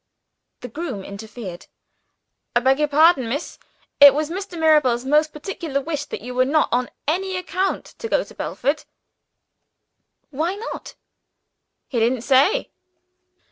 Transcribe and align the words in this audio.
The 0.61 0.67
groom 0.67 1.03
interfered. 1.03 1.67
"I 2.55 2.59
beg 2.59 2.79
your 2.79 2.87
pardon, 2.87 3.29
miss. 3.29 3.59
It 3.99 4.15
was 4.15 4.31
Mr. 4.31 4.57
Mirabel's 4.59 5.05
most 5.05 5.31
particular 5.31 5.79
wish 5.79 6.05
that 6.05 6.21
you 6.21 6.33
were 6.33 6.43
not, 6.43 6.69
on 6.71 6.89
any 7.07 7.37
account, 7.37 7.85
to 7.99 8.09
go 8.09 8.23
to 8.23 8.33
Belford." 8.33 8.85
"Why 10.31 10.55
not?" 10.55 10.95
"He 11.87 11.99
didn't 11.99 12.21
say." 12.23 12.71